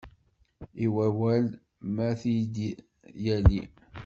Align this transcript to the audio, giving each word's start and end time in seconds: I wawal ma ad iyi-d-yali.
I 0.83 0.85
wawal 0.95 1.45
ma 1.93 2.03
ad 2.11 2.21
iyi-d-yali. 2.31 3.61